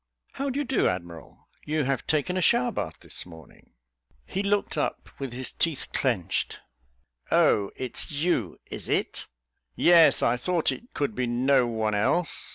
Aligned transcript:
"How 0.31 0.49
do 0.49 0.57
you 0.57 0.65
do, 0.65 0.87
admiral? 0.87 1.47
you 1.63 1.83
have 1.83 2.07
taken 2.07 2.35
a 2.35 2.41
shower 2.41 2.71
bath 2.71 3.01
this 3.01 3.23
morning." 3.23 3.75
He 4.25 4.41
looked 4.41 4.75
up, 4.75 5.09
with 5.19 5.31
his 5.31 5.51
teeth 5.51 5.89
clenched 5.93 6.57
"Oh, 7.29 7.69
it's 7.75 8.09
you, 8.09 8.59
is 8.71 8.89
it? 8.89 9.27
Yes, 9.75 10.23
I 10.23 10.37
thought 10.37 10.71
it 10.71 10.91
could 10.95 11.13
be 11.13 11.27
no 11.27 11.67
one 11.67 11.93
else. 11.93 12.49